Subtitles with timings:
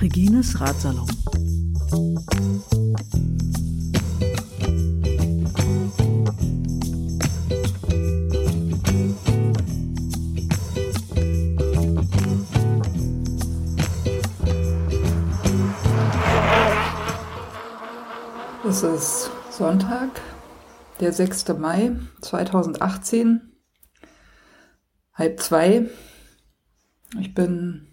[0.00, 1.06] Regines Ratsalon.
[18.68, 20.08] Es ist Sonntag,
[21.00, 21.48] der 6.
[21.58, 23.40] Mai 2018,
[25.14, 25.88] halb zwei.
[27.18, 27.88] Ich bin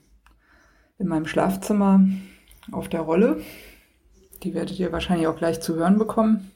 [0.98, 2.06] in meinem Schlafzimmer
[2.72, 3.42] auf der Rolle.
[4.44, 6.52] Die werdet ihr wahrscheinlich auch gleich zu hören bekommen.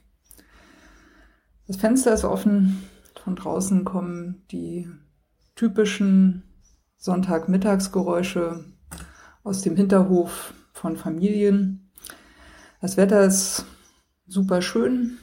[1.68, 2.84] Das Fenster ist offen.
[3.24, 4.90] Von draußen kommen die
[5.56, 6.44] typischen
[6.98, 8.66] Sonntagmittagsgeräusche
[9.44, 11.92] aus dem Hinterhof von Familien.
[12.82, 13.66] Das Wetter ist
[14.28, 15.18] super schön.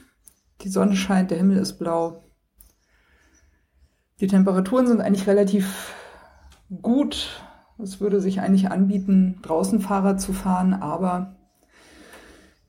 [0.61, 2.23] Die Sonne scheint, der Himmel ist blau.
[4.19, 5.93] Die Temperaturen sind eigentlich relativ
[6.81, 7.41] gut.
[7.77, 11.37] Es würde sich eigentlich anbieten, draußen Fahrrad zu fahren, aber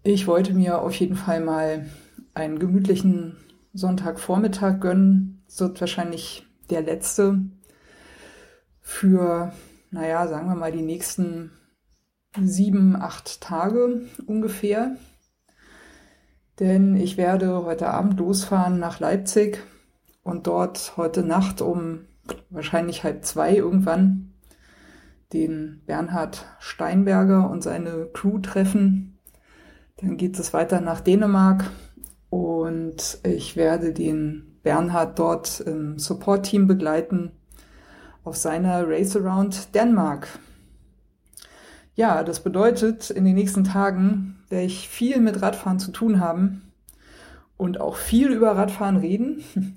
[0.04, 1.86] ich wollte mir auf jeden Fall mal
[2.32, 3.36] einen gemütlichen
[3.72, 5.42] Sonntagvormittag gönnen.
[5.48, 7.40] Es wird wahrscheinlich der letzte
[8.80, 9.52] für,
[9.90, 11.50] naja, sagen wir mal, die nächsten
[12.40, 14.96] sieben, acht Tage ungefähr.
[16.60, 19.64] Denn ich werde heute Abend losfahren nach Leipzig
[20.22, 22.00] und dort heute Nacht um
[22.50, 24.34] wahrscheinlich halb zwei irgendwann
[25.32, 29.18] den Bernhard Steinberger und seine Crew treffen.
[29.96, 31.70] Dann geht es weiter nach Dänemark
[32.28, 37.32] und ich werde den Bernhard dort im Support-Team begleiten
[38.22, 40.28] auf seiner Race Around Denmark.
[42.00, 46.72] Ja, das bedeutet, in den nächsten Tagen werde ich viel mit Radfahren zu tun haben
[47.58, 49.44] und auch viel über Radfahren reden,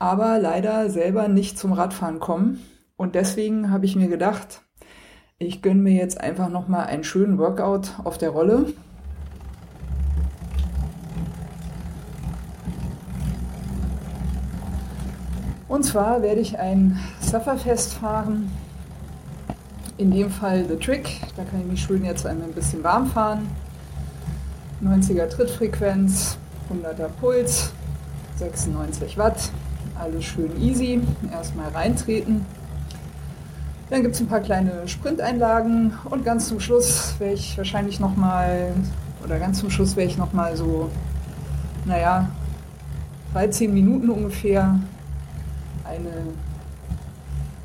[0.00, 2.58] aber leider selber nicht zum Radfahren kommen.
[2.96, 4.62] Und deswegen habe ich mir gedacht,
[5.38, 8.72] ich gönne mir jetzt einfach nochmal einen schönen Workout auf der Rolle.
[15.68, 18.50] Und zwar werde ich ein Sufferfest fahren.
[19.98, 21.20] In dem Fall The Trick.
[21.36, 23.48] Da kann ich mich schön jetzt einmal ein bisschen warm fahren.
[24.82, 26.36] 90er Trittfrequenz,
[26.70, 27.70] 100er Puls,
[28.36, 29.50] 96 Watt.
[29.98, 31.00] Alles schön easy.
[31.30, 32.44] Erstmal reintreten.
[33.90, 38.72] Dann gibt es ein paar kleine Sprinteinlagen und ganz zum Schluss werde ich wahrscheinlich nochmal,
[39.22, 40.90] oder ganz zum Schluss werde ich nochmal so,
[41.84, 42.30] naja,
[43.34, 44.80] 13 Minuten ungefähr
[45.84, 46.10] eine,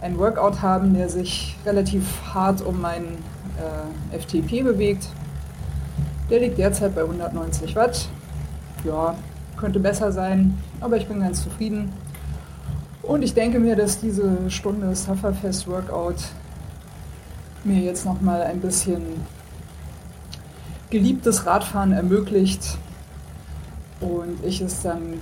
[0.02, 2.04] ein Workout haben, der sich relativ
[2.34, 3.18] hart um meinen
[4.12, 5.08] äh, FTP bewegt.
[6.30, 8.08] Der liegt derzeit bei 190 Watt.
[8.84, 9.16] Ja,
[9.58, 11.92] könnte besser sein, aber ich bin ganz zufrieden.
[13.02, 16.16] Und ich denke mir, dass diese Stunde Sufferfest Workout
[17.64, 19.02] mir jetzt nochmal ein bisschen
[20.90, 22.78] geliebtes Radfahren ermöglicht
[24.00, 25.22] und ich es dann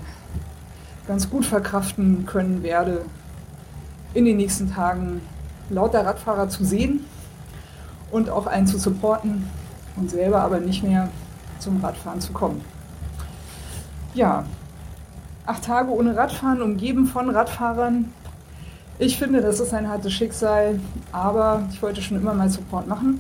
[1.07, 3.06] ganz gut verkraften können werde,
[4.16, 5.22] in den nächsten Tagen
[5.70, 7.06] lauter Radfahrer zu sehen
[8.12, 9.48] und auch einen zu supporten
[9.98, 11.09] und selber aber nicht mehr
[11.59, 12.62] zum Radfahren zu kommen.
[14.14, 14.46] Ja,
[15.46, 18.14] acht Tage ohne Radfahren, umgeben von Radfahrern.
[18.98, 20.80] Ich finde, das ist ein hartes Schicksal,
[21.12, 23.20] aber ich wollte schon immer mal Support machen.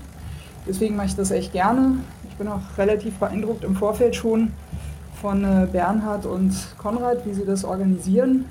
[0.65, 1.97] Deswegen mache ich das echt gerne.
[2.29, 4.53] Ich bin auch relativ beeindruckt im Vorfeld schon
[5.21, 8.45] von äh, Bernhard und Konrad, wie sie das organisieren.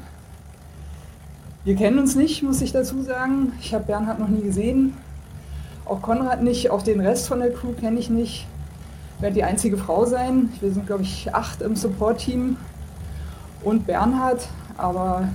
[1.64, 3.52] Wir kennen uns nicht, muss ich dazu sagen.
[3.58, 4.94] Ich habe Bernhard noch nie gesehen.
[5.86, 8.46] Auch Konrad nicht, auch den Rest von der Crew kenne ich nicht.
[9.16, 10.50] Ich werde die einzige Frau sein.
[10.60, 12.58] Wir sind, glaube ich, acht im Support-Team
[13.62, 14.46] und Bernhard.
[14.76, 15.28] Aber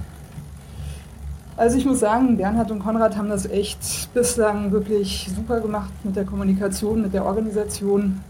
[1.57, 6.16] also ich muss sagen, Bernhard und Konrad haben das echt bislang wirklich super gemacht mit
[6.16, 8.22] der Kommunikation, mit der Organisation.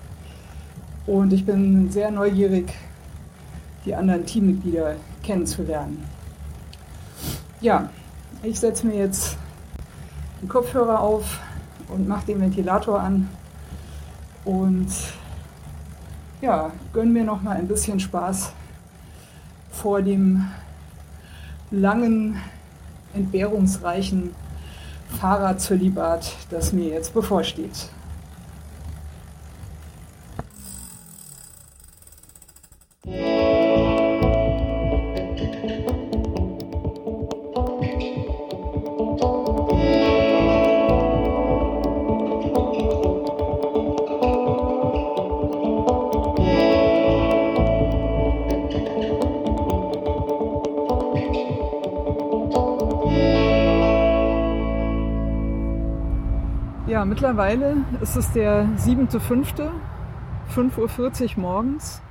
[1.05, 2.73] Und ich bin sehr neugierig,
[3.85, 6.18] die anderen Teammitglieder kennenzulernen.
[7.61, 7.89] Ja,
[8.41, 9.35] ich setze mir jetzt
[10.41, 11.39] den Kopfhörer auf
[11.89, 13.27] und mache den Ventilator an
[14.45, 14.87] und
[16.39, 18.53] ja, gönne mir noch mal ein bisschen Spaß
[19.71, 20.47] vor dem
[21.69, 22.37] langen,
[23.13, 24.33] entbehrungsreichen
[25.19, 27.89] Fahrradzölibat, das mir jetzt bevorsteht.
[57.19, 59.69] Mittlerweile ist es der 7.5.,
[60.55, 62.01] 5.40 Uhr morgens.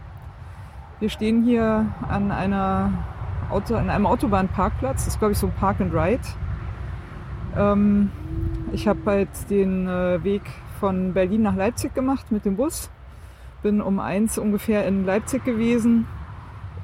[1.01, 2.93] Wir stehen hier an, einer
[3.49, 5.07] Auto, an einem Autobahnparkplatz.
[5.07, 6.21] Das ist, glaube ich, so ein Park and Ride.
[7.57, 8.11] Ähm,
[8.73, 10.43] ich habe halt den äh, Weg
[10.79, 12.91] von Berlin nach Leipzig gemacht mit dem Bus.
[13.63, 16.07] Bin um eins ungefähr in Leipzig gewesen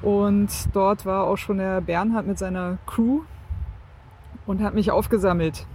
[0.01, 3.21] und dort war auch schon der Bernhard mit seiner Crew
[4.47, 5.67] und hat mich aufgesammelt.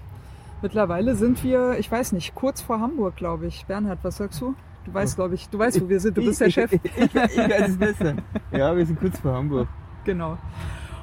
[0.62, 3.64] Mittlerweile sind wir, ich weiß nicht, kurz vor Hamburg, glaube ich.
[3.66, 4.54] Bernhard, was sagst du?
[4.84, 6.16] Du weißt, glaube ich, du weißt, wo wir sind.
[6.16, 6.72] Du bist der Chef.
[6.72, 8.14] Ich, ich, ich weiß es besser.
[8.52, 9.68] Ja, wir sind kurz vor Hamburg.
[10.04, 10.38] Genau.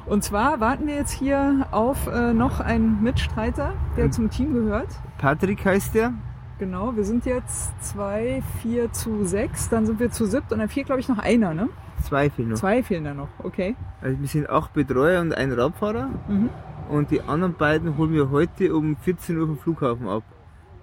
[0.07, 4.53] Und zwar warten wir jetzt hier auf äh, noch einen Mitstreiter, der Und- zum Team
[4.53, 4.87] gehört.
[5.17, 6.13] Patrick heißt der.
[6.59, 10.69] Genau, wir sind jetzt zwei, vier zu sechs, dann sind wir zu siebt und dann
[10.69, 11.69] fehlt, glaube ich, noch einer, ne?
[12.03, 12.57] Zwei fehlen noch.
[12.57, 13.75] Zwei fehlen da noch, okay.
[14.01, 16.09] Also wir sind acht Betreuer und ein Radfahrer.
[16.27, 16.49] Mhm.
[16.89, 20.23] Und die anderen beiden holen wir heute um 14 Uhr vom Flughafen ab.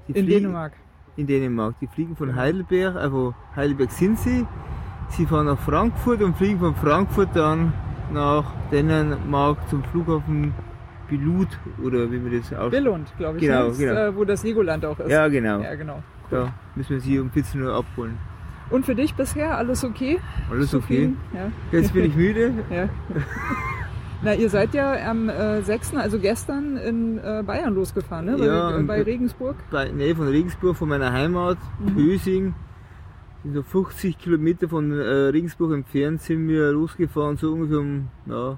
[0.08, 0.72] Die In fliegen- Dänemark.
[1.16, 1.74] In Dänemark.
[1.80, 4.46] Die fliegen von Heidelberg, also Heidelberg sind sie.
[5.10, 7.72] Sie fahren nach Frankfurt und fliegen von Frankfurt dann
[8.12, 10.52] nach Dänemark zum Flughafen
[11.08, 11.48] Bilut
[11.82, 12.70] oder wie man das ausspricht.
[12.70, 13.68] Billund, glaube ich, Genau?
[13.68, 13.94] Das, genau.
[13.94, 15.10] Äh, wo das Legoland auch ist.
[15.10, 15.60] Ja, genau.
[15.60, 16.02] Ja, genau.
[16.30, 18.18] Da müssen wir sie um 14 Uhr abholen.
[18.70, 20.18] Und für dich bisher alles okay?
[20.50, 21.12] Alles okay.
[21.34, 21.50] Ja.
[21.70, 22.52] Jetzt bin ich müde.
[22.70, 22.88] ja.
[24.24, 28.36] Na, ihr seid ja am äh, 6., also gestern in äh, Bayern losgefahren, ne?
[28.38, 29.56] Bei, Ja, äh, bei Regensburg.
[29.70, 31.94] Bei Nähe von Regensburg, von meiner Heimat, Mhm.
[31.94, 32.54] Pösing.
[33.42, 34.96] Sind so 50 Kilometer von äh,
[35.28, 38.56] Regensburg entfernt sind wir losgefahren, so ungefähr um ja,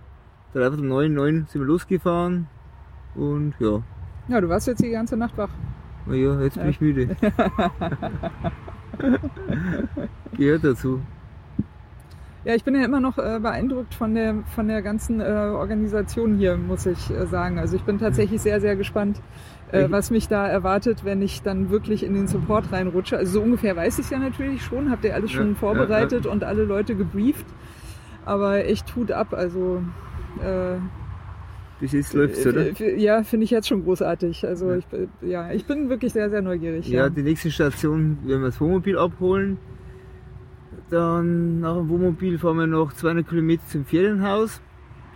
[0.54, 2.46] dreiviertel neun, neun sind wir losgefahren.
[3.16, 3.82] Und ja,
[4.28, 5.48] Ja, du warst jetzt die ganze Nacht wach.
[6.08, 7.16] ja jetzt bin ich müde.
[10.36, 11.00] Gehört dazu.
[12.46, 16.36] Ja, ich bin ja immer noch äh, beeindruckt von der, von der ganzen äh, Organisation
[16.36, 17.58] hier, muss ich äh, sagen.
[17.58, 19.20] Also ich bin tatsächlich sehr, sehr gespannt,
[19.72, 23.16] äh, was mich da erwartet, wenn ich dann wirklich in den Support reinrutsche.
[23.16, 25.54] Also so ungefähr weiß ich es ja natürlich schon, habt ihr alles Ja, schon ja,
[25.56, 27.46] vorbereitet und alle Leute gebrieft.
[28.24, 29.82] Aber echt Hut ab, also
[30.40, 30.76] äh,
[31.80, 32.68] Bis jetzt läuft's, oder?
[32.68, 34.46] F- f- Ja, finde ich jetzt schon großartig.
[34.46, 34.76] Also Ja.
[34.76, 34.86] ich,
[35.22, 36.88] ja, ich bin wirklich sehr, sehr neugierig.
[36.88, 39.58] Ja, die nächste Station werden wir das Wohnmobil abholen.
[40.90, 44.60] Dann nach dem Wohnmobil fahren wir noch 200 Kilometer zum Ferienhaus.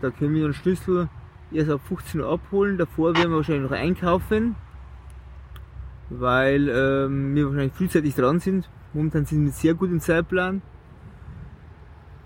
[0.01, 1.09] Da können wir den Schlüssel
[1.53, 2.77] erst ab 15 Uhr abholen.
[2.77, 4.57] Davor werden wir wahrscheinlich noch einkaufen,
[6.09, 8.69] weil ähm, wir wahrscheinlich frühzeitig dran sind.
[8.95, 10.63] Momentan sind wir sehr gut im Zeitplan.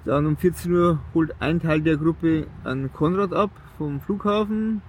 [0.07, 4.81] Dann um 14 Uhr holt ein Teil der Gruppe einen Konrad ab vom Flughafen.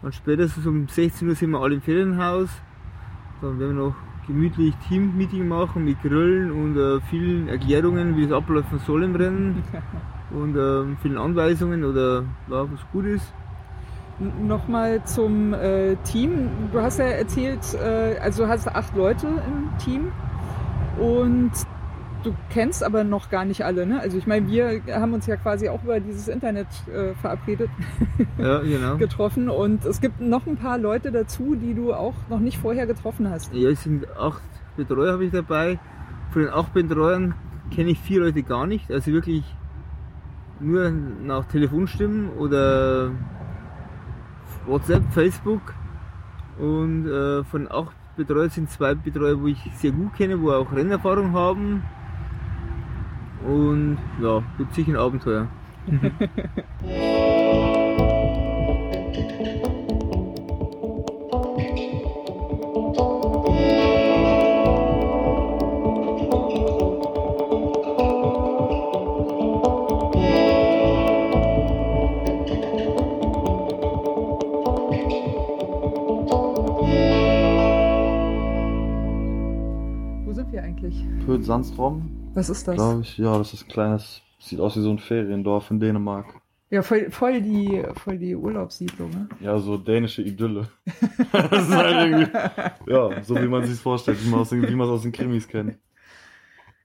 [0.00, 2.48] Dann spätestens um 16 Uhr sind wir alle im Ferienhaus.
[3.42, 3.94] Dann werden wir noch
[4.26, 9.62] gemütlich Team-Meeting machen mit Grillen und äh, vielen Erklärungen, wie das ablaufen soll im Rennen.
[10.30, 13.32] Und ähm, vielen Anweisungen oder ja, was gut ist.
[14.18, 16.48] Nochmal zum äh, Team.
[16.72, 20.12] Du hast ja erzählt, äh, also du hast acht Leute im Team
[20.98, 21.52] und
[22.24, 23.86] du kennst aber noch gar nicht alle.
[23.86, 24.00] Ne?
[24.00, 27.70] Also ich meine, wir haben uns ja quasi auch über dieses Internet äh, verabredet,
[28.38, 28.96] Ja, genau.
[28.98, 32.86] getroffen und es gibt noch ein paar Leute dazu, die du auch noch nicht vorher
[32.86, 33.52] getroffen hast.
[33.54, 34.42] Ja, es sind acht
[34.76, 35.78] Betreuer habe ich dabei.
[36.30, 37.34] Von den acht Betreuern
[37.70, 38.90] kenne ich vier Leute gar nicht.
[38.90, 39.44] Also wirklich
[40.60, 43.10] nur nach Telefonstimmen oder
[44.66, 45.74] WhatsApp, Facebook.
[46.58, 50.72] Und äh, von acht Betreuern sind zwei Betreuer, wo ich sehr gut kenne, wo auch
[50.72, 51.82] Rennerfahrung haben.
[53.44, 55.48] Und ja, wird sicher ein Abenteuer.
[80.24, 81.04] Wo sind wir eigentlich?
[81.26, 82.76] Pöt Sandstrom, Was ist das?
[82.76, 83.16] glaube ich.
[83.18, 86.26] Ja, das ist ein kleines, sieht aus wie so ein Feriendorf in Dänemark.
[86.70, 89.10] Ja, voll, voll, die, voll die Urlaubssiedlung.
[89.10, 89.28] Ne?
[89.40, 90.68] Ja, so dänische Idylle.
[91.32, 95.02] das ist halt irgendwie, ja, so wie man sich vorstellt, wie man aus es aus
[95.02, 95.78] den Krimis kennt.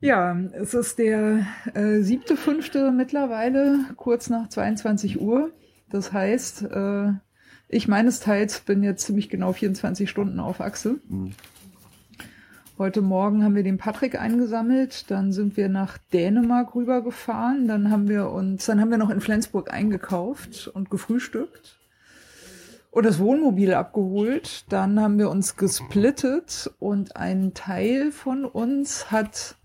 [0.01, 5.51] Ja, es ist der äh, siebte, fünfte mittlerweile, kurz nach 22 Uhr.
[5.89, 7.13] Das heißt, äh,
[7.67, 10.99] ich meines Teils bin jetzt ziemlich genau 24 Stunden auf Achse.
[11.09, 11.31] Mhm.
[12.79, 18.07] Heute Morgen haben wir den Patrick eingesammelt, dann sind wir nach Dänemark rübergefahren, dann haben
[18.07, 21.77] wir uns, dann haben wir noch in Flensburg eingekauft und gefrühstückt
[22.89, 24.63] und das Wohnmobil abgeholt.
[24.69, 29.57] Dann haben wir uns gesplittet und ein Teil von uns hat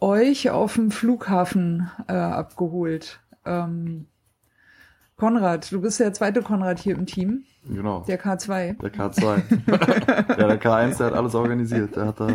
[0.00, 3.20] euch auf dem Flughafen äh, abgeholt.
[3.46, 4.06] Ähm,
[5.18, 8.04] Konrad, du bist der zweite Konrad hier im Team, Genau.
[8.06, 8.80] der K2.
[8.80, 9.42] Der K2.
[10.38, 11.96] ja, der K1, der hat alles organisiert.
[11.96, 12.28] Der hat da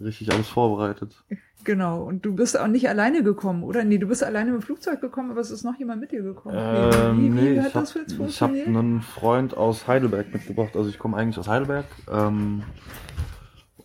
[0.00, 1.22] richtig alles vorbereitet.
[1.64, 2.02] Genau.
[2.02, 3.84] Und du bist auch nicht alleine gekommen, oder?
[3.84, 6.22] Nee, du bist alleine mit dem Flugzeug gekommen, aber es ist noch jemand mit dir
[6.22, 6.56] gekommen.
[6.58, 7.96] Ähm, wie, wie, nee, wie hat
[8.26, 10.76] ich habe hab einen Freund aus Heidelberg mitgebracht.
[10.76, 11.86] Also ich komme eigentlich aus Heidelberg.
[12.10, 12.62] Ähm,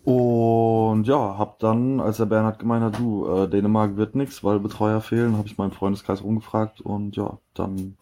[0.07, 4.57] und ja, hab dann, als der Bernhard gemeint hat, du, äh, Dänemark wird nix, weil
[4.57, 7.97] Betreuer fehlen, habe ich meinen Freundeskreis rumgefragt und ja, dann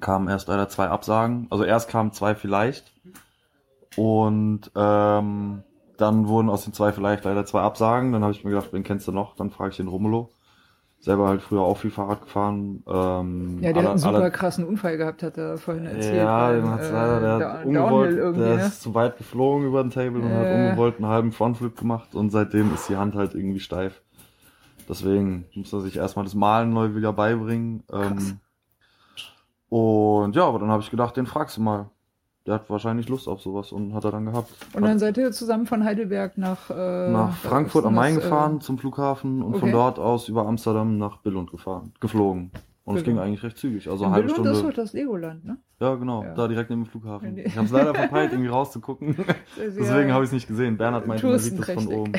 [0.00, 1.48] kamen erst leider zwei Absagen.
[1.50, 2.92] Also erst kamen zwei vielleicht
[3.96, 5.64] und ähm,
[5.96, 8.12] dann wurden aus den zwei vielleicht leider zwei Absagen.
[8.12, 9.34] Dann habe ich mir gedacht, wen kennst du noch?
[9.34, 10.30] Dann frage ich den Romulo.
[11.06, 12.82] Selber halt früher auch viel Fahrrad gefahren.
[12.84, 16.16] Ähm, ja, der hat alle- einen super alle- krassen Unfall gehabt, hat er vorhin erzählt.
[16.16, 18.62] ja, den hat's äh, leider, der Da- hat ungewollt, der ne?
[18.66, 20.66] ist zu weit geflogen über den Table und hat Äh.
[20.70, 24.02] ungewollt einen halben Frontflip gemacht und seitdem ist die Hand halt irgendwie steif.
[24.88, 27.84] Deswegen muss er sich erstmal das Malen neu wieder beibringen.
[27.92, 28.40] Ähm,
[29.68, 31.88] und ja, aber dann habe ich gedacht, den fragst du mal.
[32.46, 34.50] Der hat wahrscheinlich Lust auf sowas und hat er dann gehabt.
[34.72, 38.24] Und dann seid ihr zusammen von Heidelberg nach, äh, nach Frankfurt am Main ist das,
[38.24, 39.72] gefahren zum Flughafen und von okay.
[39.72, 42.52] dort aus über Amsterdam nach Billund gefahren, geflogen.
[42.84, 43.88] Und es ging eigentlich recht zügig.
[43.90, 44.76] Also Äh, eine in halbe Billund ist Stunde.
[44.76, 45.56] doch das Legoland, ne?
[45.80, 46.34] Ja, genau, Ja.
[46.34, 47.34] da direkt neben dem Flughafen.
[47.34, 47.42] Nee.
[47.42, 49.16] Ich habe es leider verpeilt, irgendwie rauszugucken.
[49.58, 50.76] Deswegen habe ich es nicht gesehen.
[50.76, 52.12] Bernhard meinte, man sieht das von oben.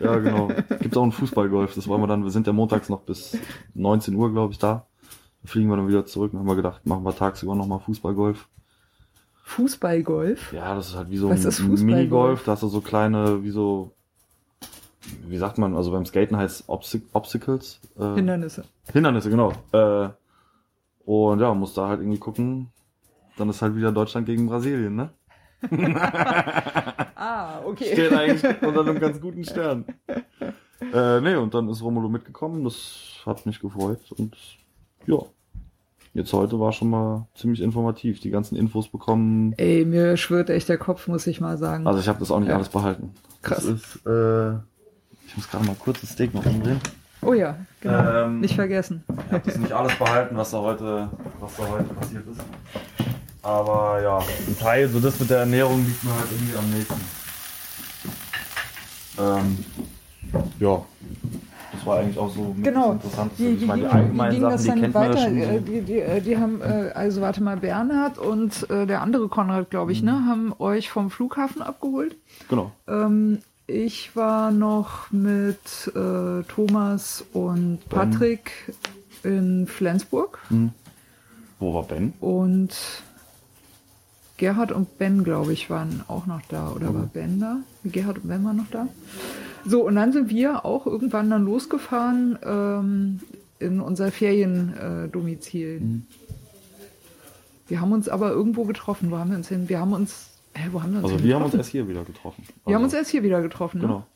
[0.00, 0.48] Ja, genau.
[0.80, 1.76] Gibt auch einen Fußballgolf.
[1.76, 2.24] Das wollen wir dann.
[2.24, 3.38] Wir sind ja montags noch bis
[3.74, 4.86] 19 Uhr, glaube ich, da.
[5.42, 6.32] Dann fliegen wir dann wieder zurück.
[6.32, 8.48] Dann haben wir gedacht, machen wir tagsüber nochmal Fußballgolf.
[9.50, 10.52] Fußballgolf?
[10.52, 11.84] Ja, das ist halt wie so Was ein?
[11.84, 12.44] Minigolf.
[12.44, 13.90] Da hast du so kleine, wie so,
[15.26, 17.80] wie sagt man, also beim Skaten heißt Obst Obstacles.
[17.98, 18.64] Äh, Hindernisse.
[18.92, 19.52] Hindernisse, genau.
[19.72, 20.08] Äh,
[21.04, 22.68] und ja, muss da halt irgendwie gucken.
[23.36, 25.10] Dann ist halt wieder Deutschland gegen Brasilien, ne?
[27.22, 27.92] Ah, okay.
[27.92, 29.84] Steht eigentlich unter einem ganz guten Stern.
[30.80, 32.64] Äh, nee, und dann ist Romulo mitgekommen.
[32.64, 34.00] Das hat mich gefreut.
[34.16, 34.34] Und
[35.06, 35.18] ja,
[36.14, 38.20] jetzt heute war schon mal ziemlich informativ.
[38.20, 39.54] Die ganzen Infos bekommen.
[39.56, 41.86] Ey, mir schwirrt echt der Kopf, muss ich mal sagen.
[41.86, 42.56] Also ich habe das auch nicht Ja.
[42.56, 43.14] alles behalten.
[43.42, 43.64] Krass.
[43.64, 44.50] Ist, äh,
[45.26, 46.80] ich muss gerade mal kurz das Steak noch umdrehen.
[47.22, 48.24] oh ja, genau.
[48.24, 49.04] Ähm, Nicht vergessen.
[49.26, 52.40] Ich habe das nicht alles behalten, was da heute, was da heute passiert ist.
[53.42, 57.00] Aber ja, ein Teil, so das mit der Ernährung liegt mir halt irgendwie am nächsten.
[59.18, 59.64] Ähm,
[60.58, 60.82] ja,
[61.80, 62.98] das war eigentlich auch so Genau.
[63.36, 65.18] Wie, ich wie, meine, die allgemeinen Sachen, das die dann ja weiter?
[65.20, 65.58] So.
[65.60, 69.92] Die, die, die haben, äh, also warte mal, Bernhard und äh, der andere Konrad, glaube
[69.92, 70.06] ich, Mhm.
[70.08, 72.16] ne, haben euch vom Flughafen abgeholt.
[72.48, 72.72] Genau.
[72.86, 78.10] Ähm, ich war noch mit äh, Thomas und Ben.
[78.10, 78.52] Patrick
[79.22, 80.70] in Flensburg Hm.
[81.60, 82.12] Wo war Ben?
[82.20, 82.74] und
[84.38, 86.70] Gerhard und Ben, glaube ich, waren auch noch da.
[86.70, 87.56] Oder war Ben da?
[87.84, 88.86] Gerhard und Ben waren noch da.
[89.64, 93.20] So, und dann sind wir auch irgendwann dann losgefahren ähm,
[93.58, 95.04] in unser Feriendomizil.
[95.06, 95.80] Äh, Domizil.
[95.80, 96.06] Mhm.
[97.68, 99.10] Wir haben uns aber irgendwo getroffen.
[99.10, 99.68] Wo haben wir uns hin?
[99.68, 100.30] Wir haben uns.
[100.54, 102.42] Hä, wo haben wir uns Also wir haben uns erst hier wieder getroffen.
[102.48, 103.86] Also, Wir haben uns erst hier wieder getroffen, ne?
[103.86, 104.06] Genau.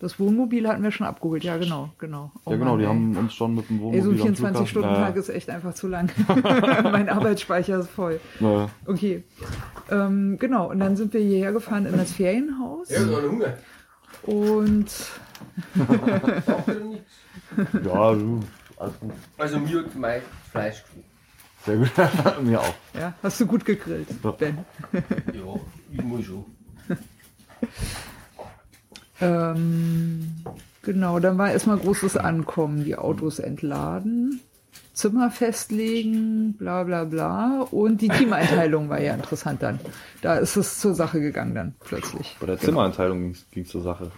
[0.00, 1.42] Das Wohnmobil hatten wir schon abgeholt.
[1.42, 2.30] Ja, genau, genau.
[2.44, 2.88] Oh Ja genau, Mann, die ey.
[2.88, 5.50] haben uns schon mit dem Wohnmobil Ey, so ein am Flughafen- 24-Stunden-Tag Ja, ist echt
[5.50, 6.10] einfach zu lang.
[6.84, 8.20] mein Arbeitsspeicher ist voll.
[8.40, 8.70] ja, ja.
[8.86, 9.24] Okay.
[9.90, 12.88] Ähm, genau, und dann sind wir hierher gefahren in das Ferienhaus.
[12.90, 13.54] Ja, so eine Hunger.
[14.22, 14.86] Und
[17.84, 18.40] ja, du,
[18.76, 19.12] alles gut.
[19.38, 21.04] Also mir hat mein Fleisch gefunden.
[21.64, 21.90] Sehr gut.
[22.42, 22.74] Mir auch.
[22.94, 24.30] ja, hast du gut gegrillt, Ja.
[24.30, 24.58] Ben.
[24.92, 25.60] Ja,
[25.92, 26.44] ich muss schon.
[29.20, 30.32] Ähm,
[30.82, 34.40] genau, dann war erstmal großes Ankommen, die Autos entladen,
[34.92, 37.60] Zimmer festlegen, bla bla bla.
[37.70, 39.78] Und die Teameinteilung war ja interessant dann.
[40.22, 42.36] Da ist es zur Sache gegangen dann plötzlich.
[42.40, 44.10] Bei der Zimmereinteilung ging es zur Sache.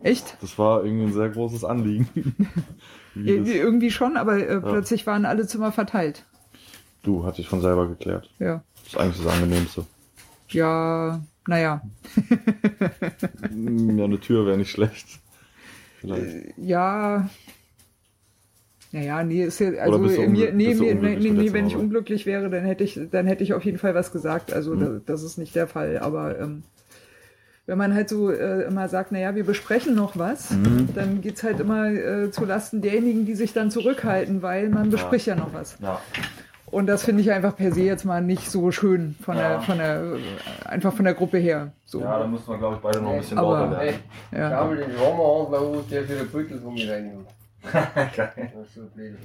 [0.00, 0.36] Echt?
[0.42, 2.08] Das war irgendwie ein sehr großes Anliegen.
[3.14, 6.24] Wie Ir- das, Irgendwie schon, aber äh, plötzlich waren alle Zimmer verteilt.
[7.02, 8.28] du, hatte ich von selber geklärt.
[8.38, 8.62] Ja.
[8.84, 9.86] Das ist eigentlich das Angenehmste.
[10.50, 11.80] Ja, naja.
[13.00, 15.06] Ja, eine Tür wäre nicht schlecht.
[16.00, 16.56] Vielleicht.
[16.58, 17.28] Ja.
[18.96, 22.64] Naja, nee, ist ja, also mir, nee, du nee, nee, wenn ich unglücklich wäre, dann
[22.64, 24.54] hätte ich, dann hätte ich auf jeden Fall was gesagt.
[24.54, 24.80] Also Hm.
[24.80, 25.98] das, das ist nicht der Fall.
[25.98, 26.62] Aber ähm,
[27.66, 30.88] wenn man halt so äh, immer sagt, naja, wir besprechen noch was, Mhm.
[30.94, 35.26] dann geht's halt immer äh, zu Lasten derjenigen, die sich dann zurückhalten, weil man bespricht
[35.26, 35.76] ja, noch was.
[35.82, 36.00] Ja.
[36.64, 39.48] Und das finde ich einfach per se jetzt mal nicht so schön von Ja.
[39.50, 40.02] der, von der,
[40.64, 41.72] einfach von der Gruppe her.
[41.84, 42.00] So.
[42.00, 44.00] ja, da müssen wir, glaube ich, beide noch ein bisschen lauter Ey, werden.
[44.32, 44.50] Ja.
[44.58, 47.34] schau mal den Rahmen an, wo der für den Beutel von mir rein hat.
[48.16, 48.52] Geil.
[48.54, 49.16] Das ist so blöd.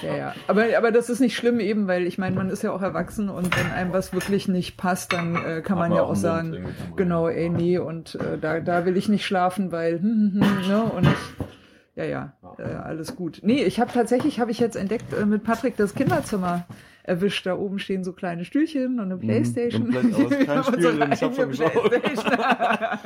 [0.00, 0.34] Ja, ja.
[0.46, 3.28] Aber, aber das ist nicht schlimm eben, weil ich meine, man ist ja auch erwachsen
[3.28, 6.66] und wenn einem was wirklich nicht passt, dann äh, kann man man ja auch sagen,
[6.96, 10.68] genau, ey, nee, und äh, da, da will ich nicht schlafen, weil, hm, hm, hm,
[10.68, 11.08] ne, und
[11.96, 12.64] Ja, ja, Ja.
[12.64, 13.40] äh, alles gut.
[13.42, 16.64] Nee, ich habe tatsächlich, habe ich jetzt entdeckt, äh, mit Patrick das Kinderzimmer
[17.04, 17.46] erwischt.
[17.46, 19.82] Da oben stehen so kleine Stühlchen und eine Playstation.
[19.86, 21.72] und Play- aber es ist kein Und Spiel ich hab's schon geschaut.
[21.90, 22.38] Playstation.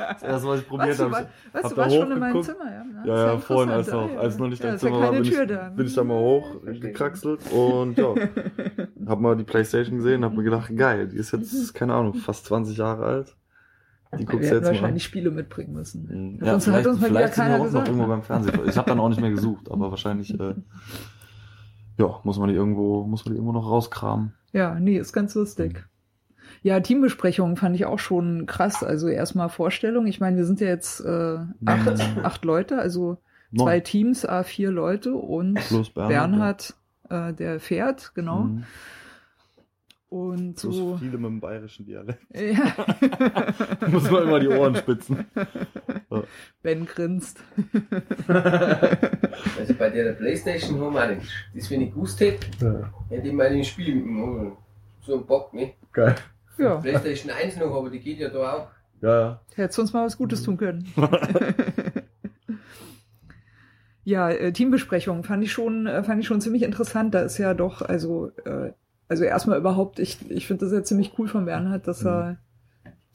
[0.09, 1.11] Das erste, was ich probiert habe.
[1.11, 2.43] weißt hab du warst schon in meinem.
[2.43, 2.85] Zimmer, ja?
[2.91, 4.41] Na, Ja, ist ja, vorhin, als, Ah, als ja.
[4.41, 5.69] noch nicht ja, ja Zimmer war, bin ich, da.
[5.69, 8.13] bin ich da mal hoch gekraxelt und ja,
[9.07, 12.45] hab mal die Playstation gesehen, hab mir gedacht, geil, die ist jetzt, keine Ahnung, fast
[12.45, 13.35] 20 Jahre alt.
[14.13, 14.75] Die Wir guckst du hätten jetzt mal an.
[14.75, 16.37] wahrscheinlich Spiele mitbringen müssen.
[16.37, 16.41] Mhm.
[16.41, 18.09] Hat Ja, hat vielleicht, uns mal wieder keiner wir auch noch gesagt, irgendwo ne?
[18.09, 18.59] beim Fernsehen.
[18.67, 20.55] Ich habe dann auch nicht mehr gesucht, aber wahrscheinlich, äh,
[21.99, 24.33] ja, muss man die irgendwo, muss man die irgendwo noch rauskramen.
[24.53, 25.85] Ja, nee, ist ganz lustig.
[26.63, 28.83] Ja, Teambesprechungen fand ich auch schon krass.
[28.83, 30.07] Also erstmal Vorstellung.
[30.07, 33.17] Ich meine, wir sind ja jetzt äh, acht, acht Leute, also
[33.51, 33.65] Neun.
[33.65, 35.55] zwei Teams, a vier Leute und
[35.93, 36.75] Bernhard, Bernhard,
[37.09, 38.43] äh, der fährt, genau.
[38.43, 38.63] Mhm.
[40.09, 40.97] Und Plus so.
[40.97, 42.25] viele mit dem bayerischen Dialekt.
[42.33, 42.73] Ja,
[43.87, 45.25] muss man immer die Ohren spitzen.
[46.63, 47.43] Ben grinst.
[48.27, 51.21] Also bei der Playstation haben wir.
[51.53, 54.51] Das, wenn ich gewusst hätte, Ja, hätte ich mal ein Spiel mit dem holen.
[55.01, 55.73] So ein Bock, ne?
[55.93, 56.15] geil.
[56.57, 58.67] Ja, Playstation 1 noch, aber die geht ja da auch.
[59.01, 59.41] Ja, ja.
[59.55, 60.91] hättest du uns mal was Gutes tun können.
[64.03, 67.13] ja, äh, Teambesprechungen fand ich schon, äh, fand ich schon ziemlich interessant.
[67.13, 68.71] Da ist ja doch, also, äh,
[69.09, 72.37] also erstmal überhaupt, ich, ich finde das ja ziemlich cool von Bernhard, dass er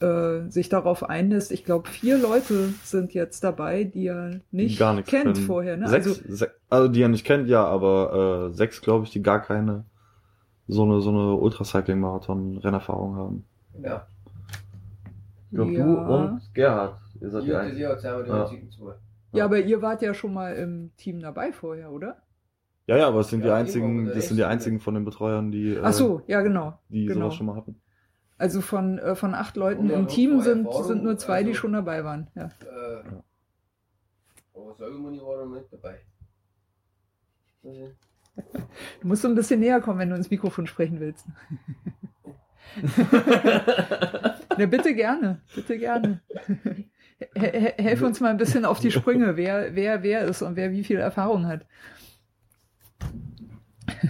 [0.01, 1.53] äh, sich darauf einlässt.
[1.53, 5.47] Ich glaube, vier Leute sind jetzt dabei, die er nicht gar nichts kennt können.
[5.47, 5.77] vorher.
[5.77, 5.89] Ne?
[5.89, 9.23] Sechs, Also, se also die er nicht kennt, ja, aber äh, sechs, glaube ich, die
[9.23, 9.85] gar keine
[10.67, 13.45] so eine so eine Ultracycling-Marathon-Rennerfahrung haben.
[13.83, 14.07] Ja.
[15.51, 15.85] Ich glaube, ja.
[15.85, 16.99] du und Gerhard.
[17.21, 17.63] Ihr seid die Ja,
[18.27, 18.51] Ja.
[19.33, 22.17] ja, aber ihr wart ja schon mal im Team dabei vorher, oder?
[22.87, 25.05] Ja, ja, aber es sind die Ja, einzigen, immer, das sind die einzigen von den
[25.05, 26.79] Betreuern, die, äh, Ach so, ja, genau.
[26.89, 27.21] die genau.
[27.27, 27.81] sowas schon mal hatten.
[28.37, 31.73] Also von, äh, von acht Leuten im Team sind, sind nur zwei, die also- schon
[31.73, 32.27] dabei waren.
[32.35, 32.45] Ja.
[32.47, 33.05] Äh,
[34.55, 35.99] aber Salomoni war noch nicht dabei.
[39.01, 41.25] Du musst so ein bisschen näher kommen, wenn du ins Mikrofon sprechen willst.
[44.59, 46.21] Na, bitte gerne, bitte gerne.
[47.37, 50.57] He- he- Helf uns mal ein bisschen auf die Sprünge, wer, wer, wer ist und
[50.57, 51.65] wer wie viel Erfahrung hat.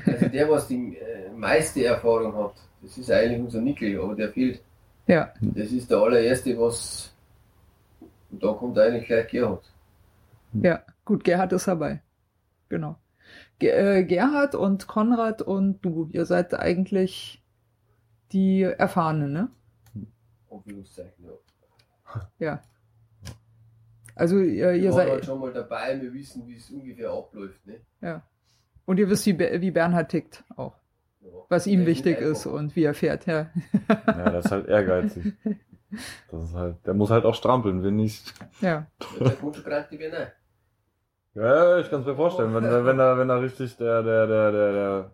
[0.07, 4.31] Also der, was die äh, meiste Erfahrung hat, das ist eigentlich unser Nickel, aber der
[4.33, 4.63] fehlt.
[5.07, 7.15] Ja, Das ist der allererste, was.
[8.31, 9.65] Und da kommt eigentlich gleich Gerhard.
[10.53, 12.03] ja, gut, Gerhard ist dabei.
[12.69, 12.97] Genau.
[13.59, 17.43] Ge äh, Gerhard und Konrad und du, ihr seid eigentlich
[18.33, 19.49] die Erfahrenen, ne?
[20.51, 22.29] Anführungszeichen, ja.
[22.39, 22.63] Ja.
[24.15, 25.25] Also ihr, ihr seid.
[25.25, 27.67] schon mal dabei, wir wissen, wie es ungefähr abläuft.
[27.67, 27.81] Ne?
[28.01, 28.23] Ja.
[28.87, 30.75] Und ihr wisst, wie, wie Bernhard tickt auch.
[31.49, 33.49] Was ihm wichtig ist und wie er fährt, ja.
[33.89, 35.35] Ja, das ist halt ehrgeizig.
[36.31, 38.35] Das ist halt, der muss halt auch strampeln, wenn nicht.
[38.61, 38.87] Ja.
[39.21, 40.33] Ne?
[41.35, 44.53] Ja, ich kann es mir vorstellen, wenn, wenn da, wenn da richtig der, der, der,
[44.53, 45.11] der, der,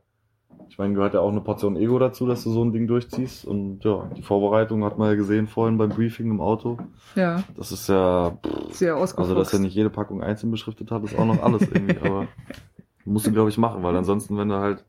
[0.68, 3.44] ich meine, gehört ja auch eine Portion Ego dazu, dass du so ein Ding durchziehst
[3.44, 6.78] und ja, die Vorbereitung hat man ja gesehen vorhin beim Briefing im Auto.
[7.14, 9.30] Ja, Das ist ja, pff, sehr ausgefuchst.
[9.30, 12.26] also dass er nicht jede Packung einzeln beschriftet hat, ist auch noch alles irgendwie, aber
[13.12, 14.84] musst du glaube ich machen, weil ansonsten, wenn du halt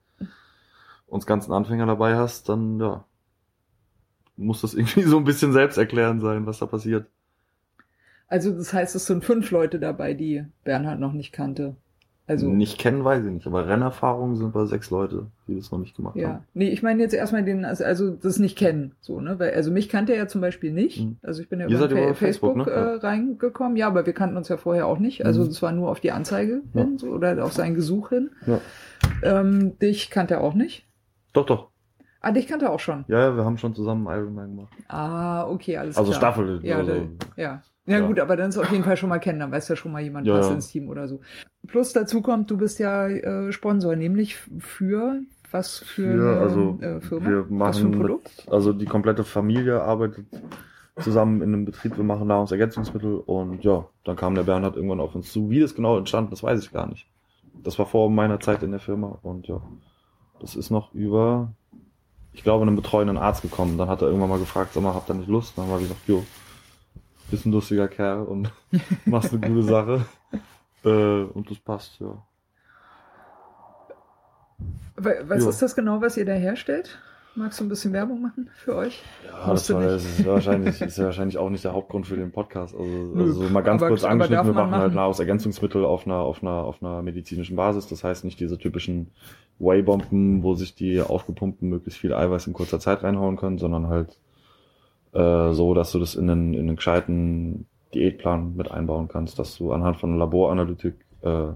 [1.07, 3.03] uns ganzen Anfänger dabei hast, dann ja,
[4.37, 7.07] muss das irgendwie so ein bisschen selbsterklärend sein, was da passiert.
[8.27, 11.75] Also das heißt, es sind fünf Leute dabei, die Bernhard noch nicht kannte.
[12.27, 15.79] Also nicht kennen, weiß ich nicht, aber Rennerfahrung sind bei sechs Leute, die das noch
[15.79, 16.29] nicht gemacht ja.
[16.29, 16.43] haben.
[16.53, 19.37] Nee, ich meine jetzt erstmal den, also, also das nicht kennen, so, ne?
[19.37, 21.01] Weil, also mich kannte er ja zum Beispiel nicht.
[21.03, 21.17] Mhm.
[21.23, 22.71] Also ich bin ja Ihr über, Fa- Facebook, Facebook, ne?
[22.71, 23.75] äh, reingekommen.
[23.75, 25.25] Ja, aber wir kannten uns ja vorher auch nicht.
[25.25, 25.47] Also Mhm.
[25.47, 26.81] das war nur auf die Anzeige Ja.
[26.83, 28.29] hin so, oder auf sein Gesuch hin.
[28.45, 28.61] Ja.
[29.23, 30.85] Ähm, dich kannte er auch nicht.
[31.33, 31.69] Doch, doch.
[32.21, 33.03] Ah, dich kannte er auch schon.
[33.07, 34.73] Ja, ja, wir haben schon zusammen Ironman gemacht.
[34.87, 36.33] Ah, okay, alles Also klar.
[36.33, 36.59] Staffel.
[36.63, 37.61] Ja, also, ja.
[37.87, 38.05] Ja, Ja.
[38.07, 40.01] gut, aber dann ist auf jeden Fall schon mal kennen, dann weiß ja schon mal
[40.01, 40.55] jemand Ja, was ja.
[40.55, 41.19] ins Team oder so.
[41.67, 46.77] Plus dazu kommt, du bist ja äh, Sponsor, nämlich für was für, Für, eine also,
[46.81, 47.29] äh, Firma?
[47.29, 48.47] wir was für ein machen Produkt?
[48.49, 50.25] also die komplette Familie arbeitet
[50.99, 55.15] zusammen in einem Betrieb, wir machen Nahrungsergänzungsmittel und ja, dann kam der Bernhard irgendwann auf
[55.15, 55.49] uns zu.
[55.49, 57.07] Wie das genau entstanden, das weiß ich gar nicht.
[57.63, 59.61] Das war vor meiner Zeit in der Firma und ja,
[60.39, 61.51] das ist noch über,
[62.33, 63.77] ich glaube, einen betreuenden Arzt gekommen.
[63.77, 65.57] Dann hat er irgendwann mal gefragt, sag mal, habt ihr nicht Lust?
[65.57, 66.23] Dann haben wir gesagt, jo,
[67.31, 68.51] bist ein lustiger Kerl und
[69.05, 70.05] machst eine gute Sache.
[70.85, 72.21] Äh, und das passt, ja.
[74.95, 75.49] Wa- Was Ja.
[75.49, 76.99] ist das genau, was ihr da herstellt?
[77.33, 79.01] Magst du ein bisschen Werbung machen für euch?
[79.25, 82.17] Ja, Musst das, war, das ist wahrscheinlich, ist ja wahrscheinlich auch nicht der Hauptgrund für
[82.17, 82.75] den Podcast.
[82.75, 84.95] Also, Nö, also mal ganz kurz angeschnitten, wir man machen halt machen.
[84.95, 87.87] Nahrungsergänzungsmittel auf einer, auf einer, auf einer medizinischen Basis.
[87.87, 89.11] Das heißt nicht diese typischen
[89.59, 94.17] Whey-Bomben, wo sich die aufgepumpten möglichst viel Eiweiß in kurzer Zeit reinhauen können, sondern halt
[95.13, 99.57] äh, so, dass du das in einen, in einen gescheiten Diätplan mit einbauen kannst, dass
[99.57, 101.47] du anhand von Laboranalytik äh,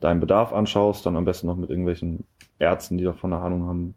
[0.00, 2.24] deinen Bedarf anschaust, dann am besten noch mit irgendwelchen
[2.58, 3.94] Ärzten, die davon eine Ahnung haben,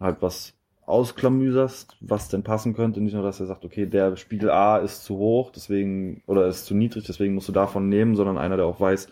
[0.00, 0.54] halt was
[0.86, 3.00] ausklamüserst, was denn passen könnte.
[3.00, 6.66] Nicht nur, dass er sagt, okay, der Spiegel A ist zu hoch, deswegen, oder ist
[6.66, 9.08] zu niedrig, deswegen musst du davon nehmen, sondern einer, der auch weiß,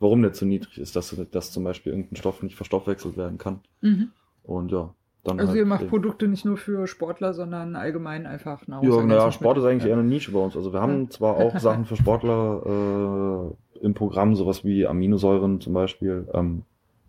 [0.00, 3.60] warum der zu niedrig ist, dass, dass zum Beispiel irgendein Stoff nicht verstoffwechselt werden kann.
[3.80, 4.10] Mhm.
[4.42, 4.92] Und ja,
[5.24, 9.18] dann Also halt ihr macht Produkte nicht nur für Sportler, sondern allgemein einfach Ja, Nahrungsergänzungsmittel.
[9.18, 9.88] naja, Sport ist eigentlich Ja.
[9.90, 10.56] eher eine Nische bei uns.
[10.56, 15.72] Also wir haben zwar auch Sachen für Sportler äh, im Programm, sowas wie Aminosäuren zum
[15.72, 16.62] Beispiel, ähm,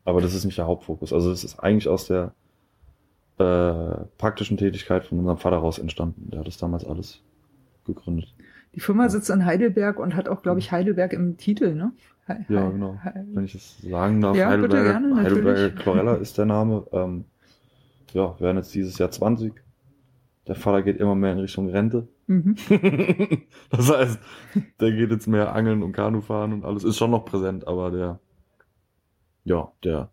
[0.06, 1.14] aber das ist nicht der Hauptfokus.
[1.14, 2.32] Also das ist eigentlich aus der
[3.38, 6.30] äh, praktischen Tätigkeit von unserem Vater raus entstanden.
[6.32, 7.22] Der hat das damals alles
[7.86, 8.34] gegründet.
[8.76, 11.92] Die Firma sitzt in Heidelberg und hat auch, glaube ich, Heidelberg im Titel, ne?
[12.28, 12.98] He- Ja, genau.
[13.04, 15.16] He- Wenn ich es sagen darf, Ja, Heidelberger, gerne.
[15.16, 16.86] Heidelberger Chlorella ist der Name.
[16.92, 17.26] Ähm,
[18.14, 19.54] ja, wir werden jetzt dieses Jahr 20.
[20.48, 22.08] Der Vater geht immer mehr in Richtung Rente.
[22.28, 22.56] Mhm.
[23.70, 24.20] das heißt,
[24.80, 26.84] der geht jetzt mehr angeln und Kanufahren und alles.
[26.84, 28.20] Ist schon noch präsent, aber der,
[29.44, 30.10] ja, der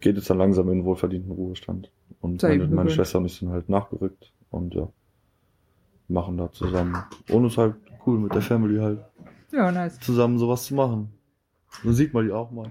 [0.00, 1.90] geht jetzt dann langsam in den wohlverdienten Ruhestand.
[2.20, 2.90] Und meine, meine.
[2.90, 4.88] Schwester und ich sind halt nachgerückt und ja,
[6.08, 6.96] machen da zusammen.
[7.30, 7.74] Und es ist halt
[8.06, 9.00] cool mit der Family halt
[9.52, 9.98] Ja, nice.
[10.00, 11.12] zusammen sowas zu machen.
[11.84, 12.68] Dann sieht man die auch mal.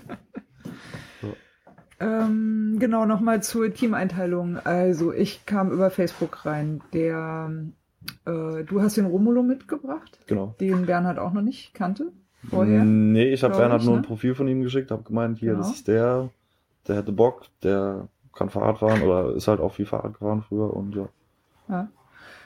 [2.00, 4.58] Ähm, genau, nochmal zur Teameinteilung.
[4.58, 6.80] Also ich kam über Facebook rein.
[6.92, 7.50] Der,
[8.24, 10.54] äh, du hast den Romulo mitgebracht, Genau.
[10.60, 12.12] den Bernhard auch noch nicht kannte
[12.48, 12.84] vorher.
[12.84, 14.02] Nee, ich habe Bernhard ich, nur ne?
[14.02, 15.74] ein Profil von ihm geschickt, habe gemeint, hier, das Genau.
[15.74, 16.28] ist der,
[16.86, 20.72] der hätte Bock, der kann Fahrrad fahren oder ist halt auch viel Fahrrad gefahren früher
[20.72, 21.08] und ja.
[21.68, 21.88] Ja.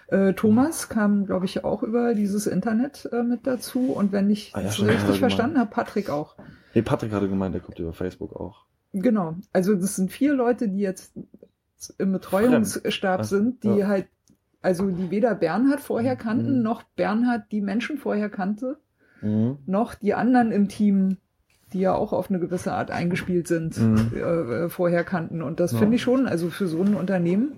[0.08, 3.92] Äh, Thomas kam, glaube ich, auch über dieses Internet äh, mit dazu.
[3.92, 6.34] Und wenn ich Ah ja, es stimmt, richtig verstanden habe, Patrick auch.
[6.74, 8.64] Nee, Patrick hatte gemeint, der guckt über Facebook auch.
[8.92, 9.36] Genau.
[9.52, 11.14] Also das sind vier Leute, die jetzt
[11.98, 13.26] im Betreuungsstab Fremd.
[13.28, 13.86] sind, die Ja.
[13.88, 14.06] halt,
[14.60, 16.62] also die weder Bernhard vorher kannten, Mhm.
[16.62, 18.78] noch Bernhard die Menschen vorher kannte,
[19.22, 19.58] Mhm.
[19.66, 21.16] noch die anderen im Team,
[21.72, 24.10] die ja auch auf eine gewisse Art eingespielt sind, Mhm.
[24.14, 25.40] äh, äh, vorher kannten.
[25.40, 25.78] Und das Ja.
[25.78, 27.54] finde ich schon, also für so ein Unternehmen,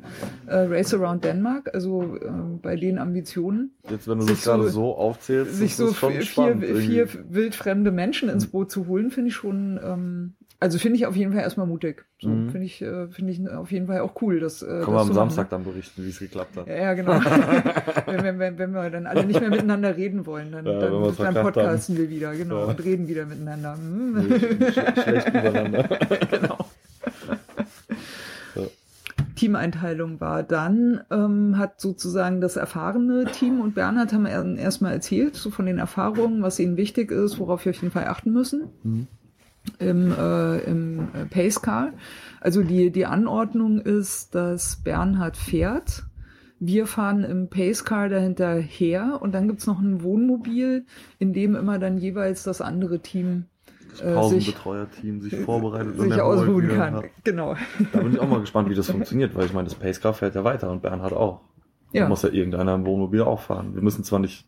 [0.47, 2.31] äh, Race Around Denmark, also äh,
[2.63, 6.57] bei den Ambitionen, Jetzt, wenn du das gerade so- so aufzählst, sich so vier, vier,
[6.77, 11.15] vier wildfremde Menschen ins Boot zu holen, finde ich schon, ähm, also finde ich auf
[11.15, 12.07] jeden Fall erstmal mutig.
[12.23, 12.49] So, Mhm.
[12.51, 14.41] Finde ich, äh, finde ich auf jeden Fall auch cool.
[14.41, 16.67] Dass, äh, Können wir am Samstag dann berichten, wie es geklappt hat.
[16.67, 17.13] Ja, ja, genau.
[18.07, 21.35] wenn, wenn, wenn, wir dann alle nicht mehr miteinander reden wollen, dann, Ja, dann, dann
[21.35, 22.65] podcasten wir wieder, genau, Ja.
[22.65, 23.75] und reden wieder miteinander.
[23.77, 24.15] Hm.
[24.15, 24.35] Nee,
[24.69, 25.83] sch- schlecht übereinander.
[26.31, 26.59] genau.
[29.37, 30.43] Teameinteilung war.
[30.43, 35.67] Dann ähm, hat sozusagen das erfahrene Team und Bernhard haben er- erstmal erzählt, so von
[35.67, 39.07] den Erfahrungen, was ihnen wichtig ist, worauf wir auf jeden Fall achten müssen Mhm.
[39.79, 41.93] Im, äh, im äh, Pace Car.
[42.41, 46.05] Also die, die Anordnung ist, dass Bernhard fährt.
[46.61, 50.87] Wir fahren im Pace Car dahinter her und dann gibt's noch ein Wohnmobil,
[51.19, 53.47] in dem immer dann jeweils das andere Team
[53.95, 56.95] äh, sich, Pausenbetreuer-Team sich vorbereitet und sich ausruhen kann.
[56.95, 57.05] hat.
[57.25, 57.57] Genau.
[57.93, 60.35] Da bin ich auch mal gespannt, wie das funktioniert, weil ich meine, das Pacecar fährt
[60.35, 61.41] ja weiter und Bernhard auch.
[61.93, 62.09] Da Ja.
[62.09, 63.75] muss ja irgendeiner im Wohnmobil auch fahren.
[63.75, 64.47] Wir müssen zwar nicht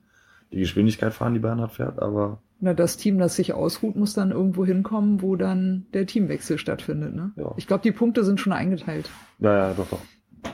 [0.52, 4.30] die Geschwindigkeit fahren, die Bernhard fährt, aber Na, das Team, das sich ausruht, muss dann
[4.30, 7.14] irgendwo hinkommen, wo dann der Teamwechsel stattfindet.
[7.14, 7.32] Ne?
[7.36, 7.52] Ja.
[7.56, 9.10] Ich glaube, die Punkte sind schon eingeteilt.
[9.40, 10.00] ja, ja, doch, doch.
[10.42, 10.52] Nee,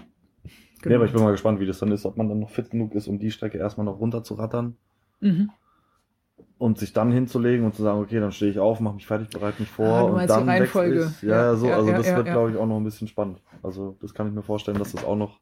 [0.82, 0.96] Genau.
[0.96, 2.94] aber ich bin mal gespannt, wie das dann ist, ob man dann noch fit genug
[2.96, 4.74] ist, um die Strecke erstmal noch runter zu rattern
[5.20, 5.50] mhm.
[6.58, 9.30] und sich dann hinzulegen und zu sagen, okay, dann stehe ich auf, mache mich fertig,
[9.30, 11.12] bereite mich vor Ah, und meinst die dann Reihenfolge.
[11.16, 11.22] ich.
[11.22, 13.40] Ja, ja, so, Ja, also ja, das wird, glaube ich, auch noch ein bisschen spannend.
[13.62, 15.38] Also das kann ich mir vorstellen, dass das auch noch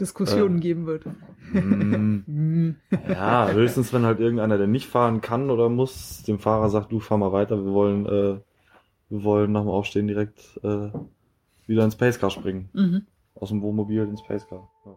[0.00, 0.60] Diskussionen Äh.
[0.60, 1.06] geben wird.
[1.52, 2.76] mm, Hm.
[3.08, 7.00] Ja, höchstens wenn halt irgendeiner, der nicht fahren kann oder muss, dem Fahrer sagt, du
[7.00, 8.40] fahr mal weiter, wir wollen, äh,
[9.10, 10.90] wir wollen nach dem Aufstehen direkt äh,
[11.66, 12.68] wieder ins Pacecar springen.
[12.72, 13.06] Mhm.
[13.34, 14.68] Aus dem Wohnmobil ins Pacecar.
[14.84, 14.96] Ja.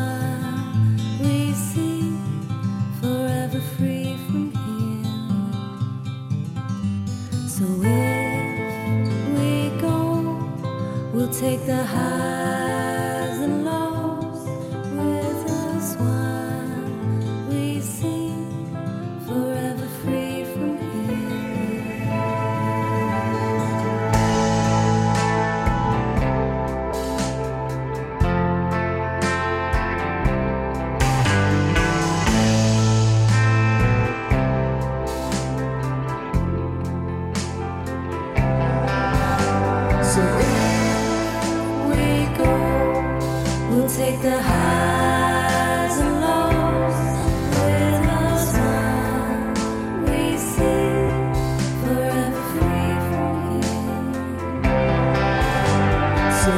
[56.43, 56.49] So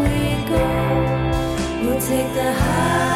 [0.00, 0.14] we
[0.50, 0.64] go,
[1.82, 3.15] we'll take the highs